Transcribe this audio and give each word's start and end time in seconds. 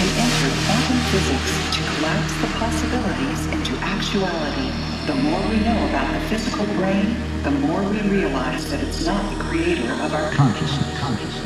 and 0.00 0.10
enter 0.18 0.50
quantum 0.66 0.98
physics 1.14 1.52
to 1.76 1.80
collapse 1.94 2.34
the 2.42 2.48
possibilities 2.58 3.46
into 3.54 3.72
actuality. 3.84 4.70
The 5.06 5.14
more 5.14 5.40
we 5.48 5.60
know 5.60 5.88
about 5.88 6.12
the 6.12 6.20
physical 6.28 6.66
brain, 6.74 7.14
the 7.42 7.52
more 7.52 7.82
we 7.82 8.00
realize 8.10 8.68
that 8.70 8.82
it's 8.82 9.06
not 9.06 9.22
the 9.36 9.44
creator 9.44 9.92
of 10.02 10.12
our 10.12 10.32
consciousness. 10.32 10.98
consciousness. 10.98 11.44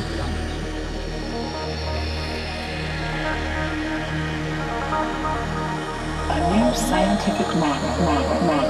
A 6.31 6.39
new 6.55 6.73
scientific 6.73 7.47
model. 7.55 7.89
model, 8.03 8.41
model. 8.47 8.68